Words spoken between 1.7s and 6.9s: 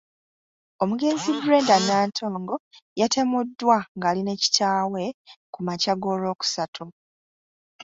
Nantongo yatemuddwa ng’ali ne kitaawe ku makya g’Olwokusatu.